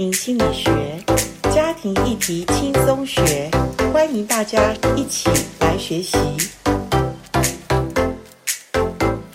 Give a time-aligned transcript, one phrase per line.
[0.00, 0.72] 心理学，
[1.52, 3.50] 家庭议题轻松学，
[3.92, 6.16] 欢迎大家一起来学习。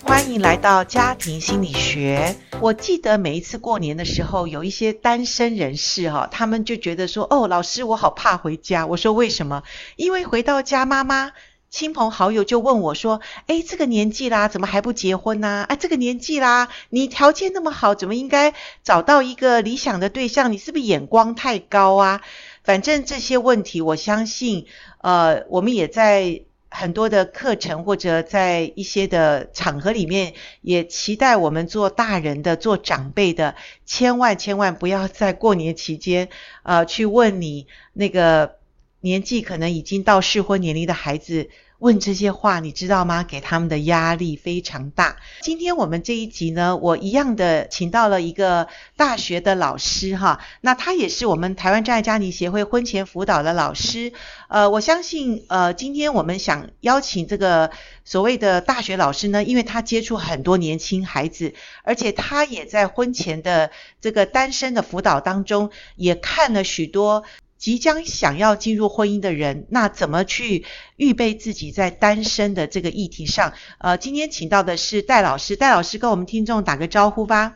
[0.02, 2.36] 欢迎来到家庭心理学。
[2.62, 9.62] 我记得每一次过年的时候，有一些单身人士哈，他们就觉得说：“哦，老师，我好怕回家。”我说：“为什么？
[9.98, 11.34] 因为回到家，妈妈。”
[11.76, 15.66] 亲朋好友就问我说：“哎，这个年纪啦，怎么还不结婚呢？
[15.68, 20.54] 啊，这个年纪啦，你条件那么好，怎么应该找到一个理想的对象？
[20.54, 22.22] 你是不是眼光太高啊？
[22.64, 24.68] 反正这些问题，我相信，
[25.02, 33.56] 呃，我们也在很多的课程或者在一些的场合里面，也期待我们做大人的、做长辈的，
[33.86, 36.30] 千万千万不要在过年期间，
[36.64, 38.56] 呃，去问你那个
[39.02, 43.24] 年纪可能已经到适婚年龄的孩子。”问这些话，你知道吗？
[43.24, 45.18] 给他们的压力非常大。
[45.42, 54.14] 今天我们这一集呢，我一样的请到了一个大学的老师哈，那他也是我们台湾真爱家庭协会婚前辅导的老师。
[54.48, 57.72] 呃，我相信呃，今天我们想邀请这个
[58.06, 67.24] 所谓的大学老师呢，因为他接触很多年轻孩子，而且他也在婚前的这个单身的辅导当中，也看了许多。
[67.58, 70.66] 即将想要进入婚姻的人，那怎么去
[70.98, 73.54] 预备自己在单身的这个议题上？
[73.80, 77.56] 呃，今天请到的是戴老师，戴老师跟我们听众打个招呼吧。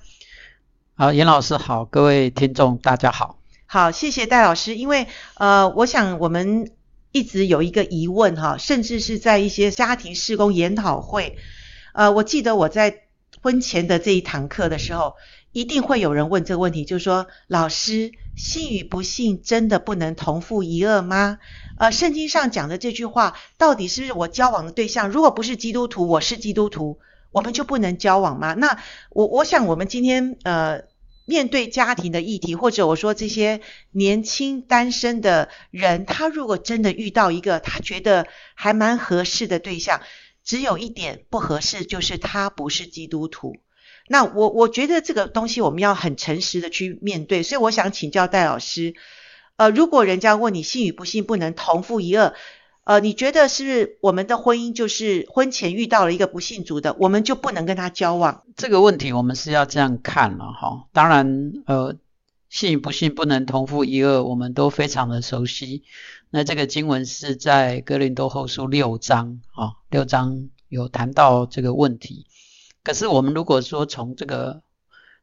[0.96, 3.40] 好，严老师好，各位听众大家好。
[3.66, 4.76] 好，谢谢戴老师。
[4.76, 6.72] 因为呃，我想我们
[7.12, 11.38] 一直有一个疑问哈，甚至是在一些家庭施工研讨会，
[11.94, 13.04] 呃，我记得我在
[13.42, 15.16] 婚前的这一堂课的时候。
[15.52, 21.40] 一定会有人问这个问题，就是说，老师，信与不信真的不能同负一轭吗？
[21.78, 25.10] 呃，圣经上讲的这句话，到底是不是我交往的对象？
[25.10, 27.00] 如果不是基督徒，我是基督徒，
[27.32, 28.54] 我们就不能交往吗？
[28.54, 30.84] 那我我想，我们今天呃，
[31.26, 33.60] 面对家庭的议题，或者我说这些
[33.92, 40.00] 年轻单身的人，他如果真的遇到一个他觉得还蛮合适的对象，
[40.46, 43.58] 只有一点不合适，就是他不是基督徒。
[44.12, 48.96] 那我我觉得这个东西我们要很诚实的去面对，所以我想请教戴老师，
[49.56, 52.34] 呃，如果人家问你信与不信不能同父一轭，
[52.86, 58.42] 呃，你觉得是不是我们的婚姻就是婚前遇到了一个不信主的，我们就不能跟他交往？
[58.56, 60.88] 这个问题我们是要这样看了哈。
[60.92, 61.96] 当然，呃，
[62.50, 65.84] 信与不信不能同父一轭，我们都非常的熟悉。
[66.32, 72.26] 那这个经文是在哥林多后书六章啊，六章有谈到这个问题。
[72.90, 74.64] 可是我们如果说从这个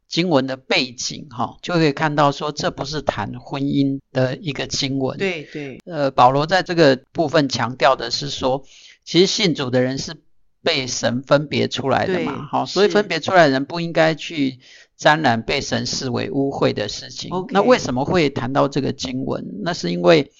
[0.07, 5.19] 经文的背景哈，就可以看到说这不是谈婚姻的一个经文。
[5.19, 5.81] 对对。
[5.85, 8.63] 呃，保罗在这个部分强调的是说，
[9.05, 10.15] 其实信主的人是
[10.63, 14.61] 被神分别出来的嘛，好，所以分别出来的人不应该去
[14.97, 17.33] 沾染被神视为污秽的事情。
[17.51, 19.45] 那为什么会谈到这个经文？
[19.65, 20.31] 那是因为。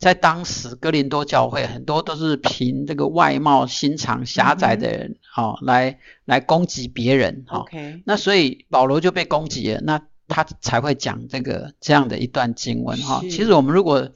[0.00, 8.02] 在当时，哥林多教会很多都是凭这个外貌心肠狭窄的人，好、嗯哦、来来攻击别人，好、哦，Okay.
[8.06, 13.20] 那所以保罗就被攻击了，那他才会讲这个这样的一段经文，哈、哦。
[13.20, 14.10] 其实我们如果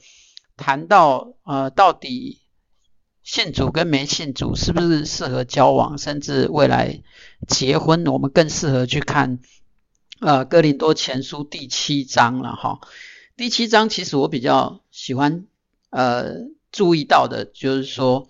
[0.57, 2.39] 谈到呃，到底
[3.21, 7.03] 信主跟没信主是不是适合交往，甚至未来
[7.47, 9.37] 结婚，我们更适合去看
[10.19, 12.79] 呃哥林多前书第七章了，哈、哦。
[13.37, 15.45] 第七章其实我比较喜欢。
[15.95, 18.27] 呃，注意到的就是说，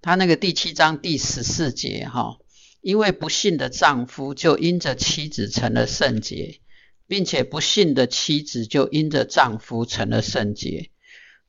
[0.00, 2.38] 他那个第七章第十四节哈，
[2.82, 6.60] 因为不幸的丈夫就因着妻子成了圣洁，
[7.08, 10.90] 并且不幸的妻子就因着丈夫成了圣洁。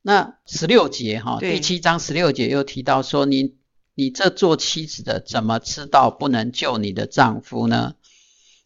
[0.02, 3.54] 那十六节哈，第七章十六节又提到说，你
[3.94, 7.94] 你这做妻子的怎么知道不能救你的丈夫呢？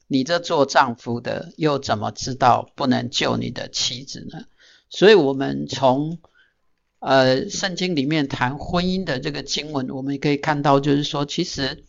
[0.06, 4.46] 你这做丈夫的又怎么知道不能救你的妻子呢？
[4.88, 6.18] 所以我们从
[7.00, 11.82] 呃，圣经里面谈婚姻的这个经文，我们也可以看到，就是说，其实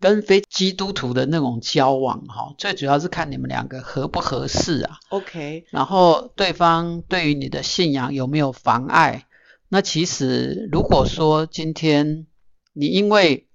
[0.00, 4.98] 跟非基督徒的那种交往，哈，最主要是看你们两个合不合适啊。
[5.10, 5.64] OK。
[5.70, 9.26] 然后对方对于你的信仰有没有妨碍？
[9.68, 12.26] 那其实如果说今天
[12.72, 13.46] 你因为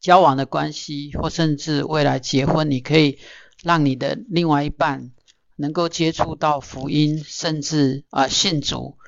[0.00, 3.18] 交往的关系，或甚至未来结婚，你可以
[3.64, 5.10] 让你的另外一半
[5.56, 8.98] 能够接触到福音，甚至啊、呃、信主。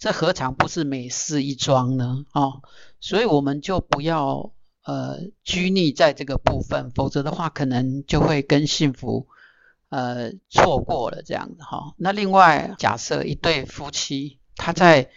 [0.00, 2.24] 这何尝不是美事一桩呢？
[2.32, 2.62] 哦，
[3.00, 4.50] 所以我们就不要
[4.82, 9.28] 呃拘泥在这个部分，否则的话可能就会跟幸福
[9.90, 15.10] 呃错过了这样子哈、那另外假设一对夫妻他在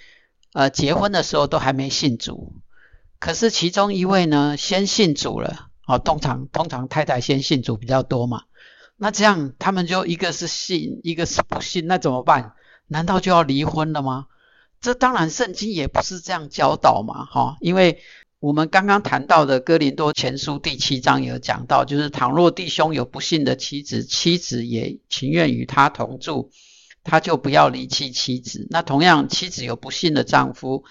[0.51, 2.53] 呃结婚的时候都还没信主，
[3.19, 8.43] 可是其中一位呢先信主了，哦，通常通常太太先信主比较多嘛。
[8.97, 12.55] 那这样他们就一个是信，一个是不信，那怎么办？
[12.87, 14.27] 难道就要离婚了吗？
[14.83, 17.99] 这当然圣经也不是这样教导嘛，哈，因为
[18.39, 26.51] 我们刚刚谈到的哥林多前书第七章有讲到，就是倘若弟兄有不幸的妻子，妻子也情愿与他同住，
[27.01, 28.67] 他就不要离弃妻子。
[28.69, 30.83] 那同样，妻子有不幸的丈夫。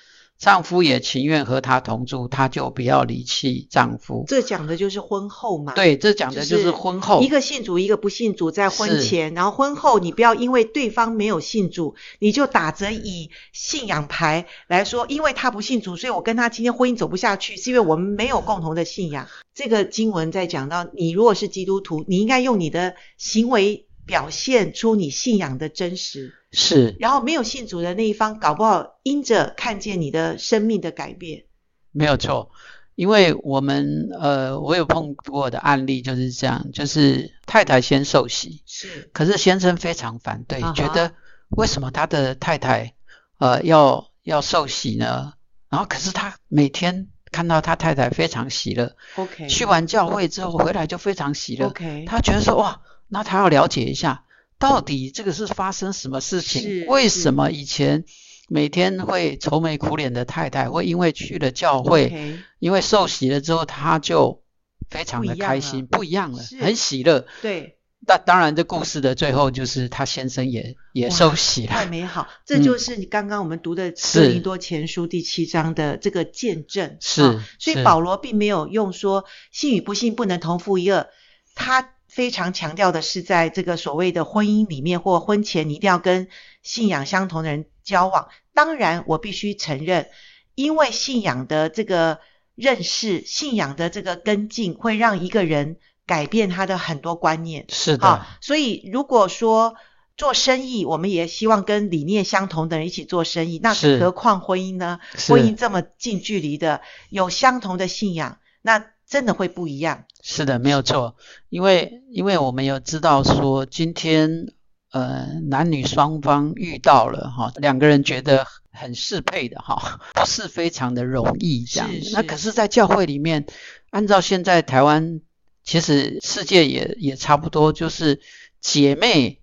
[0.42, 4.24] 丈夫也情愿和她同住，她就不要离弃丈夫。
[4.26, 5.72] 这讲的就是婚后嘛？
[5.74, 7.18] 对，这讲的就是婚后。
[7.18, 19.28] 就是、一个信主，一个不信主，在婚前，然后婚后你不要因为对方没有信主，你就打着以信仰牌来说，因为他不信主，所以我跟他今天婚姻走不下去，是因为我们没有共同的信仰。
[19.54, 23.86] 这个经文在讲到，你如果是基督徒，你应该用你的行为。
[24.06, 26.34] 表现出你信仰的真实。
[26.54, 31.44] 是，然后没有信主的那一方，搞不好因着看见你的生命的改变，
[31.92, 32.50] 没有错。
[32.94, 41.14] 因为我们呃，我有碰过的案例就是这样，就是太太先受洗，是，可是先生非常反对，啊、觉得
[41.48, 42.92] 为什么他的太太
[43.38, 45.32] 呃要要受洗呢？
[45.70, 52.82] 然后可是他每天看到他太太非常喜乐，OK，去完教会之后回来就非常喜乐，OK，他觉得说哇。
[53.12, 54.24] 那他要了解一下，
[54.58, 56.86] 到底这个是发生什么事情？
[56.86, 58.04] 为什么以前
[58.48, 64.42] 每天会愁眉苦脸的太太，会因为去了教会.因为受洗了之后，他就
[64.88, 67.26] 非常的开心，不一样了，样了很喜乐。
[67.42, 67.76] 对。
[68.06, 72.26] 那当然，这故事的最后就是他先生也也受洗了，太美好。
[72.46, 76.96] 这就是你刚刚我们读的《哥林多前书》第七章的这个见证。
[76.98, 77.22] 是。
[77.22, 81.08] 啊、所以保罗并没有用说信与不信不能同负一轭，
[81.54, 81.90] 他。
[82.12, 86.28] 非常强调的是，在这个所谓的婚姻里面或婚前，你一定要跟
[86.62, 88.28] 信仰相同的人交往。
[88.52, 90.10] 当然，我必须承认，
[90.54, 92.20] 因为信仰的这个
[92.54, 97.64] 认识、信仰的这个跟进，会让一个人改变他的很多观念。
[97.70, 98.06] 是的。
[98.06, 99.76] 啊，所以如果说
[100.18, 105.00] 做生意，我们也希望跟理念相同的人一起做生意，那何况婚姻呢？
[105.28, 108.91] 婚姻这么近距离的，有相同的信仰，那。
[109.12, 110.06] 真的会不一样。
[110.22, 111.16] 是的，没有错。
[111.50, 114.54] 因为因为我们有知道说，今天
[114.90, 121.90] 呃男女双方遇到了哈，两个人觉得很适配的哈，不是非常的容易这样。
[122.14, 123.44] 那可是，在教会里面，
[123.90, 125.20] 按照现在台湾，
[125.62, 128.22] 其实世界也也差不多，就是
[128.62, 129.42] 姐妹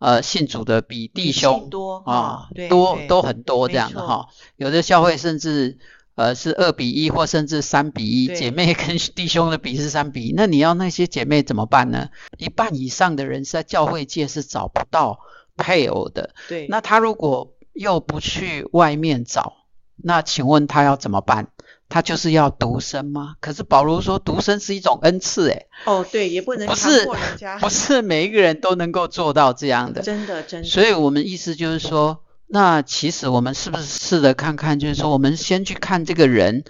[0.00, 4.28] 呃信主的比弟兄多啊，多都很多这样的哈。
[4.56, 5.78] 有的教会甚至。
[6.14, 10.34] 呃，是二比一或甚至三比一，姐妹跟弟兄的比是三比一。
[10.36, 12.10] 那你要那些姐妹怎么办呢？
[12.36, 15.20] 一半以上的人是在教会界是找不到
[15.56, 16.34] 配偶的。
[16.48, 16.66] 对。
[16.68, 19.54] 那他如果又不去外面找，
[19.96, 21.48] 那请问他要怎么办？
[21.88, 23.36] 他就是要独身吗？
[23.40, 25.66] 可是保罗说，独身是一种恩赐，哎。
[25.86, 27.58] 哦，对，也不能强迫人家。
[27.58, 30.02] 不是，不是每一个人都能够做到这样的。
[30.02, 30.68] 真的，真的。
[30.68, 32.21] 所以我们意思就是说。
[32.54, 36.64] 那其实我们是不是试着看看，就是说，我们先去看这个人，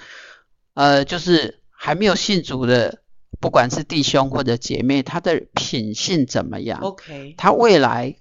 [0.74, 3.02] 呃，就是还没有信主的，
[3.40, 8.14] 不管是弟兄或者姐妹，他的品性怎么样？OK，他未来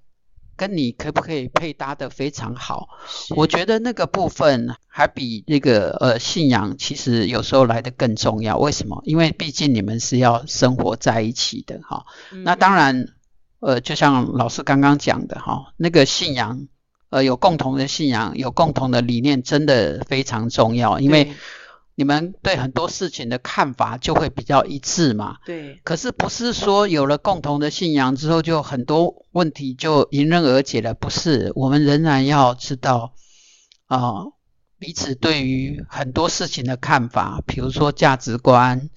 [0.55, 2.89] 跟你可不可以配搭得非常好？
[3.35, 8.57] 我觉得那个部分还比那个呃信仰其实有时候来得更重要。
[8.57, 9.03] 为什么？
[9.05, 12.07] 因为毕竟你们是要生活在一起的哈。
[12.43, 13.09] 那当然，
[13.59, 16.67] 呃，就像老师刚刚讲的哈，那个信仰。
[17.11, 21.01] 呃，有共同的信仰，有共同的理念，真的非常重要。
[21.01, 21.33] 因为
[21.93, 25.35] 你们对很多事情的看法就会比较一致嘛。
[25.45, 25.81] 对。
[25.83, 30.93] 可是不是说有了共同的信仰之后，就很多问题就迎刃而解了？
[30.93, 33.13] 不是，我们仍然要知道
[33.87, 34.33] 啊、呃，
[34.79, 38.89] 彼此对于很多事情的看法，比如说价值观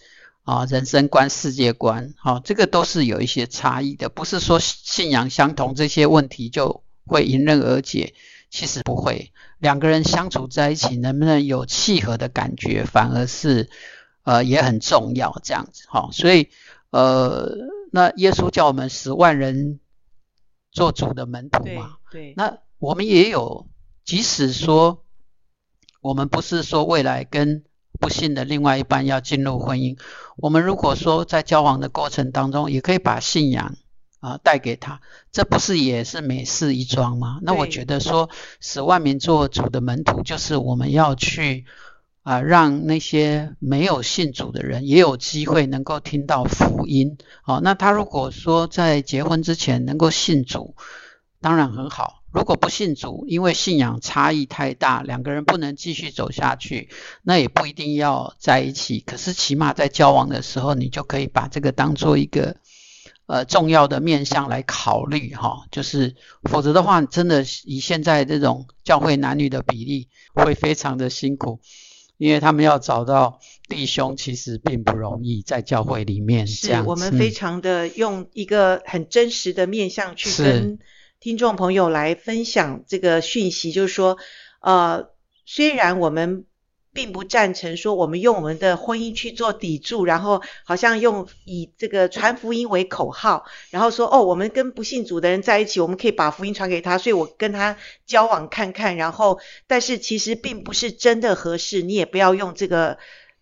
[0.45, 4.09] 啊、呃、人生观、世界观，好、呃，这个都是有一些差异的。
[4.09, 6.84] 不是说信仰相同，这些问题就。
[7.07, 8.15] 会迎刃而解，
[8.51, 9.33] 其实不会。
[9.59, 13.71] 两个人相处在一起，能不能有契合的感觉，反而是
[14.23, 15.41] 呃也很重要。
[15.43, 16.51] 这样子，好，所以
[16.91, 17.51] 呃，
[17.91, 19.81] 那耶稣叫我们十万人
[20.71, 22.35] 做主的门徒嘛，对，对。
[22.37, 23.67] 那我们也有，
[24.05, 25.05] 即使说
[26.01, 27.65] 我们不是说未来跟
[27.99, 29.99] 不幸的另外一半要进入婚姻，
[30.37, 33.77] 我们如果说在交往的过程当中，也可以把信仰。
[34.25, 35.03] 啊，带给他，
[35.33, 37.41] 这不是也是美事一桩吗？
[37.43, 41.67] 那我觉得说，使万民做主的门徒，就是我们要去
[42.23, 47.19] 啊，让那些没有信主的人也有机会能够听到福音。
[47.43, 50.75] 好，那他如果说在结婚之前能够信主，
[51.43, 52.23] 当然很好。
[52.33, 56.89] 如果不信主，因为信仰差异太大，两个人不能继续走下去，
[57.23, 59.01] 那也不一定要在一起。
[59.01, 62.57] 可是起码在交往的时候，你就可以把这个当做一个。
[63.27, 71.61] 呃重要的面向来考虑哈，就是否则的话，真的以现在这种教会男女的比例，会非常的辛苦，
[72.19, 76.83] 因为他们要找到弟兄，其实并不容易，在教会里面这样。
[76.83, 80.79] 是我们非常的用一个很真实的面向去跟
[81.21, 84.19] 听众朋友来分享这个讯息，就是说，
[84.61, 85.11] 呃，
[85.47, 86.45] 虽然我们。
[86.95, 102.97] 并不赞成说我们用我们的婚姻去做抵触，然后好像用以这个传福音为口号，然后说哦，我们跟不信主的人在一起，我们可以把福音传给他，所以我跟他交往看看，然后但是其实并不是真的合适，你也不要用这个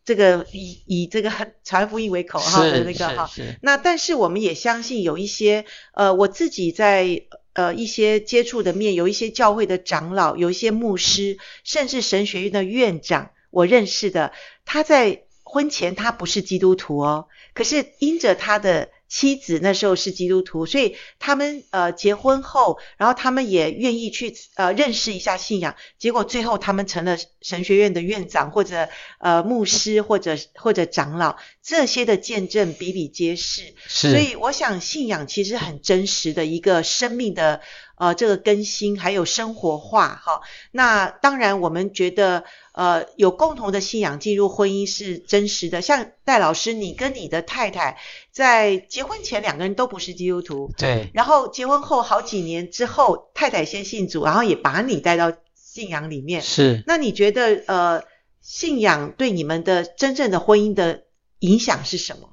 [0.05, 1.31] 这个以以这个
[1.63, 3.31] 传福音为口号的那个哈。
[3.61, 13.31] 那但是我们也相信有一些呃，我自己在呃一些接触的面，有一些教会的长老，有一些牧师，甚至神学院的院长。
[13.53, 14.33] 我认识的，
[14.65, 33.75] 他在婚前他不是基督徒哦，可是因着他的妻子那时候是基督徒，所以他们呃结婚后，然后他们也愿意去呃认识一下信仰，结果最后他们成了神学院的院长或者呃牧师或者或者长老，这些的见证比比皆是。
[33.87, 34.11] 是。
[34.11, 37.61] 所以我想信仰其实很真实的一个生命的
[37.97, 40.41] 呃这个更新还有生活化哈。
[40.71, 42.45] 那当然我们觉得。
[42.75, 45.83] 呃，有共同的信仰进入婚姻是真实的。
[45.83, 47.99] 像戴老师，你跟你的太太
[48.31, 51.11] 在结婚前两个人都不是基督徒，对。
[51.13, 56.41] 然后结婚后好几年之后，太太先信主，然后也把你带到信仰里面。
[56.41, 56.83] 是。
[56.87, 58.05] 那你觉得呃，
[58.41, 61.03] 信仰对你们的真正的婚姻的
[61.41, 62.32] 影响是什么？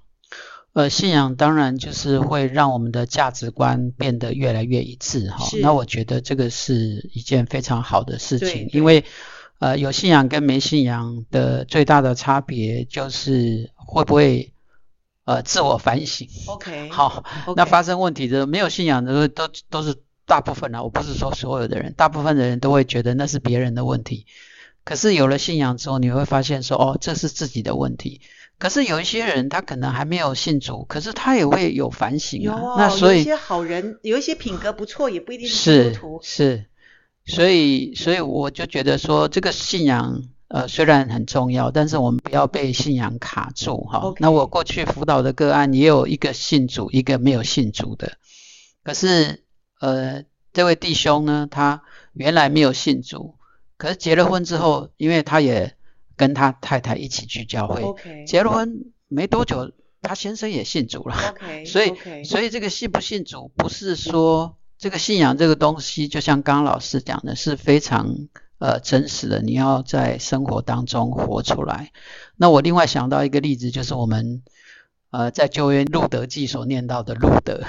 [0.79, 5.45] 呃，信仰当然就是会让我们的价值观变得越来越一致哈。
[5.61, 9.03] 那我觉得这个是一件非常好的事情，因为。
[9.61, 14.53] 呃，有信仰跟没信仰的最大的差别就是会不会
[15.25, 16.29] 呃自我反省。
[16.47, 17.55] OK， 好，okay.
[17.57, 24.25] 那发生问题的没有信仰的都都是大部分啊，我不是说所有的人，大部分的人都会觉得那是别人的问题。
[24.85, 28.21] 可是有了信仰之后，你会发现说哦，这是自己的问题。
[28.59, 32.43] 可是有一些人他可能还没有信主，可是他也会有反省啊。
[32.43, 36.19] 有哦，那所以有一些好人，有一些品格不错，也不一定是基督徒。
[36.21, 36.65] 是。
[37.25, 43.99] 所以，所以我就觉得说，这个信仰，呃，虽然很重要，但是我们不要被信仰卡住，哈。
[43.99, 44.15] Okay.
[44.17, 48.13] 那我过去辅导的个案也有一个信主，一个没有信主的。
[48.83, 49.43] 可是，
[49.79, 50.23] 呃，
[50.53, 53.35] 这位弟兄呢，他原来没有信主，
[53.77, 55.75] 可是结了婚之后，因为他也
[56.19, 58.27] 跟他太太一起去教会，Okay.
[58.27, 59.71] 结了婚没多久，
[60.01, 61.15] 他先生也信主了。
[61.15, 61.63] Okay.
[61.71, 62.27] 所以，Okay.
[62.27, 64.57] 所以这个信不信主，不是说。
[64.81, 68.15] 这个信仰这个东西，就像刚刚老师讲的，是非常
[68.59, 69.41] 呃真实的。
[69.41, 71.91] 你要在生活当中活出来。
[72.37, 74.41] 那我另外想到一个例子，就是我们
[75.11, 77.61] 呃在旧约路德记所念到的路德。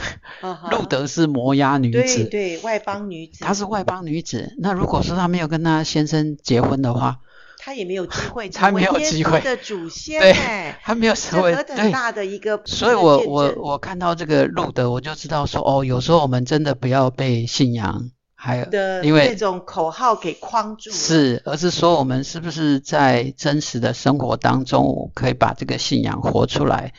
[0.71, 3.43] 路德是摩押女子，对对，外邦女子。
[3.43, 4.55] 她是外邦女子。
[4.59, 7.19] 那如果说她没有跟她先生结婚的话，
[7.63, 12.59] 他也没有机会，他没有机会的祖先，对，他没有成为 很大的一个。
[12.65, 26.95] 所以我我我看到这个路德，我就知道说，哦，有时候我们真的不要被信仰还有的因为这种口号给框住，是，而是说我们是不是在真实的生活当中可以把这个信仰活出来，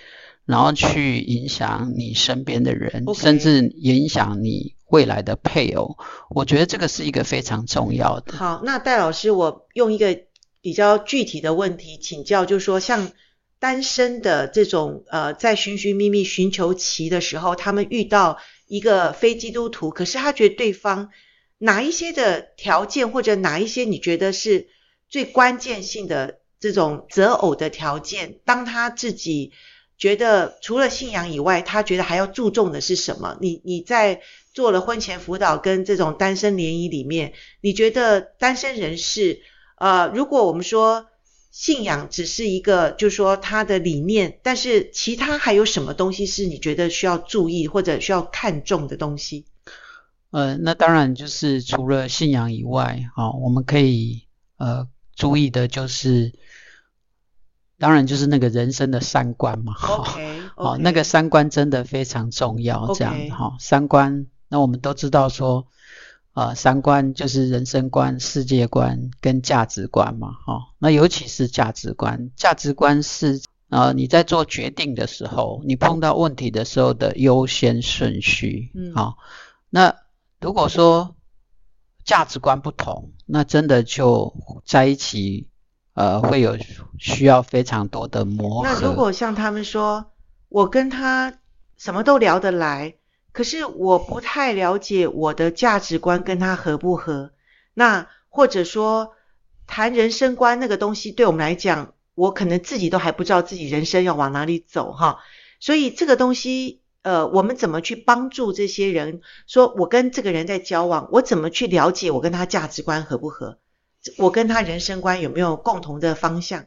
[0.45, 3.19] 然后去影响你身边的人，okay.
[3.19, 5.97] 甚至影响你未来的配偶。
[6.29, 8.37] 我觉得这个是一个非常重要的。
[8.37, 10.19] 好，那戴老师，我用一个。
[10.61, 13.11] 比较具体的问题请教，就是说，像
[13.59, 21.09] 单身的这种呃，在寻寻觅觅寻求期的时候，他们遇到一个非基督徒，可是他觉得对方
[21.57, 24.67] 哪一些的条件，或者哪一些你觉得是
[25.09, 29.51] 最关键性的这种择偶的条件，当他自己
[29.97, 33.37] 觉得除了信仰以外，他觉得还要注重的是什么？
[33.41, 34.21] 你你在
[34.53, 39.41] 做了婚前辅导跟这种单身联谊里面，你觉得单身人士？
[39.81, 41.07] 呃，如果我们说
[41.49, 49.47] 信仰只是一个，就是说它的理念，但是其他还有什么东西是你觉得需要注意或者需要看重的东西？
[50.29, 56.31] 呃，那当然就是除了信仰以外，哦，我们可以呃注意的就是，
[57.79, 59.73] 当然就是那个人生的三观嘛。
[59.89, 65.65] OK，哦，那个三观真的非常重要，这样哈.三观，那我们都知道说。
[66.33, 70.61] 呃，三观就是人生观、世界观跟价值观嘛，哈、哦。
[70.79, 79.13] 那尤其是价值观，价值观是呃你在做决定的时候，你碰到问题的时候的优先顺序，嗯，好、哦。
[79.69, 79.95] 那
[80.39, 81.15] 如果说
[82.05, 84.33] 价值观不同，那真的就
[84.65, 85.49] 在一起，
[85.93, 86.57] 呃，会有
[86.97, 88.69] 需要非常多的磨合。
[88.69, 90.11] 那如果像他们说，
[90.49, 91.33] 我跟他。
[91.77, 92.93] 什么都聊得来，
[93.31, 97.31] 可是我不太了解我的价值观跟他合不合。
[97.73, 99.13] 那或者说
[99.67, 105.19] 谈人生观那个东西，对我们来讲，我可能自己都还不知道自己人生要往哪里走哈。
[105.59, 109.21] 所以这个东西，呃，我们怎么去帮助这些人？
[109.47, 113.57] 说我跟这个人在交往，我怎么去了解我跟他价值观合不合？
[114.17, 116.65] 我跟他人生观有没有共同的方向？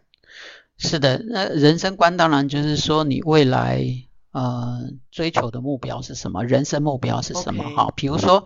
[0.79, 3.85] 是的，那人生观当然就是说你未来
[4.35, 7.65] 呃追求的目标是什么，人生目标是什么？
[7.75, 8.45] 哈，比如说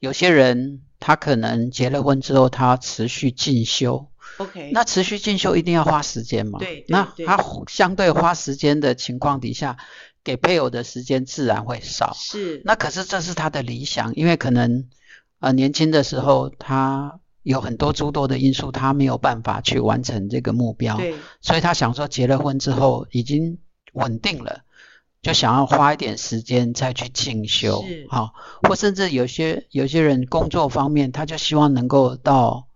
[0.00, 4.08] 有些人他可能结了婚之后，他持续进修。
[4.38, 6.58] OK，那持续进修一定要花时间嘛？
[6.58, 7.38] 对，那他
[7.68, 9.76] 相对花时间的情况底下，
[10.24, 12.12] 给配偶的时间自然会少。
[12.16, 14.88] 是，那可是这是他的理想，因为可能
[15.38, 17.20] 呃年轻的时候他。
[17.46, 23.58] 有很多诸多的因素，他没有办法去完成这个目标，对，所以他想说结了婚之后已经
[23.92, 24.64] 稳定了，
[25.22, 28.30] 就想要花一点时间再去进修，好、哦，
[28.62, 32.68] 或甚至有些有些人工作方面，他就希望能够到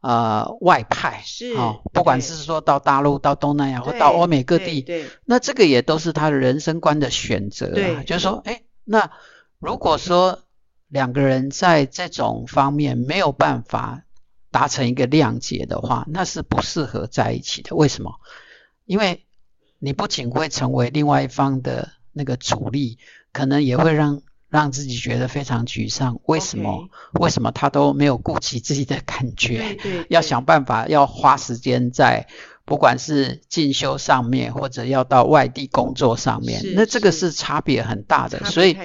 [0.00, 9.10] 呃外派，是，好、哦，不管是说到大陆、到东南亚或到欧美各地，对，对，那这个也都是他的人生观的选择、啊，对，就是说，哎，那
[9.58, 10.40] 如果说。
[10.86, 14.04] 两个人在这种方面没有办法
[14.52, 17.74] 达成一个谅解的话，那是不适合在一起的。
[17.74, 18.14] 为什么？
[18.84, 19.24] 因为
[19.84, 22.98] 你不仅会成为另外一方的那个阻力，
[23.32, 26.18] 可能也会让让自己觉得非常沮丧。
[26.24, 26.88] 为什么.
[27.20, 29.58] 为什么他都没有顾及自己的感觉？
[29.58, 32.26] 对对对，要想办法，要花时间在
[32.64, 38.42] 不管是进修上面，或者要到外地工作上面，那这个是差别很大的。
[38.44, 38.76] 所以。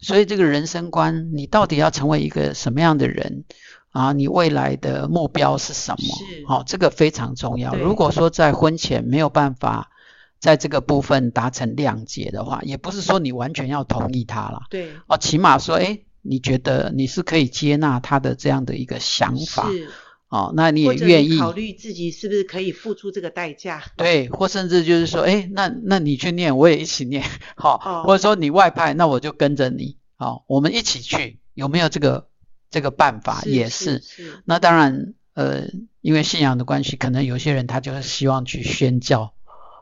[0.00, 3.44] 所以这个人生观，你到底要成为一个什么样的人
[3.90, 4.12] 啊？
[4.12, 6.06] 你未来的目标是什么？
[6.46, 7.74] 哦，这个非常重要。
[7.74, 9.90] 如果说在婚前没有办法
[10.38, 14.62] 在这个部分达成谅解的话，也不是说你完全要同意他了。
[14.70, 19.70] 对，哦，起码说，诶，你觉得你是可以接纳他的这样的一个想法。
[19.70, 19.88] 是。
[20.28, 23.82] 哦，那你也愿意考虑自己是不是可以付出这个代价？
[23.96, 27.24] 对，或甚至就是说，诶，那那你去念，我也一起念，
[27.56, 32.28] 好、哦，或者说你外派，那我就跟着你，好、哦，我们一起去，有没有这个
[32.70, 33.40] 这个办法？
[33.40, 34.42] 是也是，是，是。
[34.44, 35.68] 那当然，呃，
[36.02, 39.32] 因为信仰的关系，可能有些人他就是希望去宣教。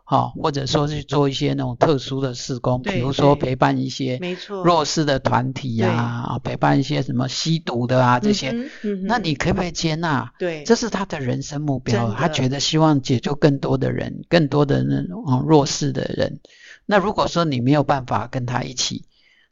[0.09, 4.21] 好，或者说是做一些那种特殊的事工，比如说陪伴一些
[4.62, 10.33] 弱势的团体呀、啊，陪伴一些什么吸毒的啊这些、嗯嗯，那你可不可以接纳？
[10.38, 16.38] 对，这是他的人生目标，他觉得希望解救更多的人，更多的那种弱势的人。
[16.85, 19.07] 那如果说你没有办法跟他一起，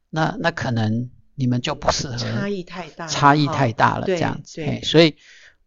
[0.09, 5.17] 那那可能你们就不适合，差异太大，差异太大了，这样子，对，所以。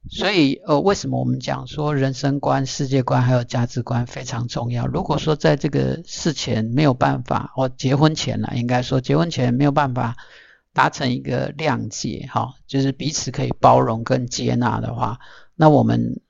[0.10, 4.88] 所以，呃，为什么我们讲说人生观、世界观还有价值观非常重要？
[4.88, 10.16] 如果说在这个事前没有办法，或结婚前呢，应该说结婚前没有办法
[10.74, 15.20] 达成一个谅解，哈，就是彼此可以包容跟接纳的话，
[15.56, 16.22] 那我们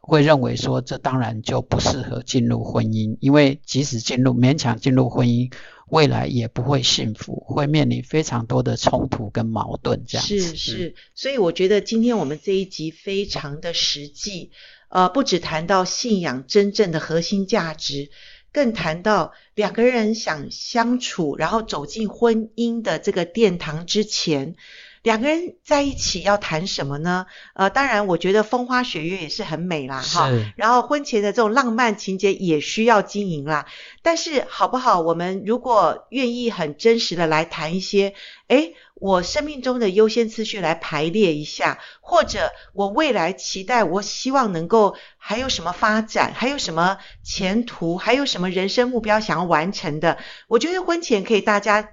[0.00, 5.52] 会认为说，这当然就不适合进入婚姻，因为即使进入勉强进入婚姻。
[5.92, 10.40] 未来也不会幸福，会面临非常多的冲突跟矛盾，这样子。
[10.40, 14.52] 是是，所以我觉得今天我们这一集非常的实际，
[14.88, 18.10] 呃，不只谈到信仰真正的核心价值，
[18.52, 24.56] 更谈到两个人想相处，然后走进婚姻的这个殿堂之前。
[25.02, 27.26] 两个人在一起要谈什么呢？
[27.54, 30.30] 呃，当然，我觉得风花雪月也是很美啦，哈。
[30.54, 33.66] 然后婚前的这种浪漫情节也需要经营啦。
[34.02, 35.00] 但是好不好？
[35.00, 38.14] 我们如果愿意很真实的来谈一些，
[38.46, 50.18] 诶，我生命中的优先次序来排列一下，或者我未来期待，我希望能够还有什么发展，还有什么前途，还有什么人生目标想要完成的？
[50.46, 51.90] 我觉得婚前可以大家。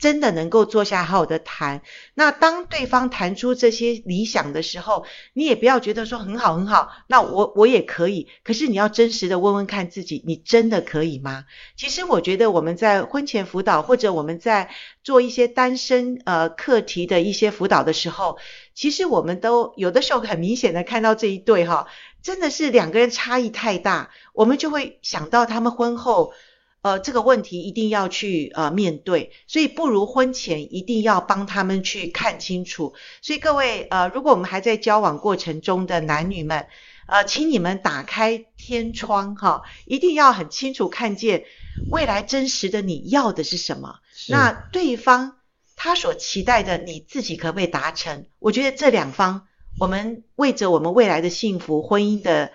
[0.00, 1.82] 真的能够坐下好好的谈，
[2.14, 8.26] 那当对方谈出这些理想的时候，你也不要觉得说很好很好，那我我也可以。
[8.42, 11.44] 可是你要真实的问问看自己，你真的可以吗？
[11.76, 14.70] 其实我觉得我们在婚前辅导，或者我们在
[15.04, 18.38] 做一些单身呃课题的一些辅导的时候，
[18.74, 21.88] 其实我们都有的时候很明显的看到这一对哈，
[22.22, 26.32] 真的是两个人差异太大，我们就会想到他们婚后。
[26.82, 32.94] 呃，这个问题一定要去呃面对，所以不如婚前一定要帮他们去看清楚。
[33.20, 36.66] 所以各位呃，如果我们还在交往过程中的男女们，
[37.06, 41.44] 呃，请你们打开天窗哈，一定要很清楚看见
[41.90, 43.96] 未来真实的你要的是什么。
[44.28, 45.36] 那对方
[45.76, 48.24] 他所期待的，你自己可不可以达成？
[48.38, 49.46] 我觉得这两方，
[49.78, 52.52] 我们为着我们未来的幸福婚姻的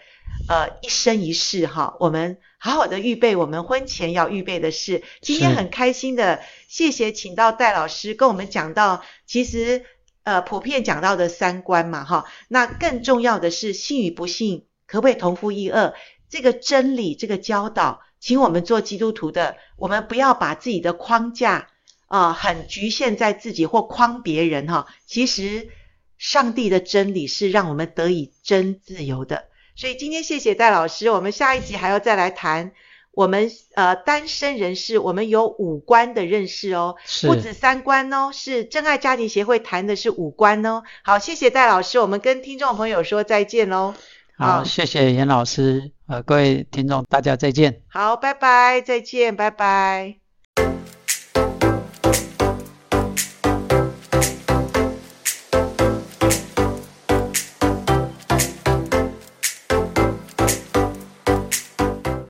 [0.49, 2.39] 呃一生一世哈，我们。
[2.65, 5.03] 好好的预备我们婚前要预备的事。
[5.21, 9.85] 今天很开心的，谢谢请到戴老师跟我们讲到，其实
[10.23, 15.93] 呃普遍讲到的三观嘛，哈，那更重要的是信与不信可不可以同父异二？
[16.27, 21.67] 这个真理，这个教导，请我们做基督徒的，我们不要把自己的框架
[22.07, 24.87] 啊、呃、很局限在自己或框别人哈。
[25.05, 25.69] 其实
[26.17, 29.49] 上帝的真理是让我们得以真自由的。
[29.75, 32.71] 所以今天谢谢戴老师，我们下一集还要再来谈
[33.11, 40.83] 我们呃单身人士，我们有五官的认识哦，不止三观哦，是真爱家庭协会谈的是五官哦。
[41.03, 43.93] 好，谢谢戴老师，我们跟听众朋友说再见喽。
[44.37, 47.81] 好，好谢谢严老师，呃，各位听众大家再见。
[47.87, 50.24] 好，拜拜，再见，拜拜。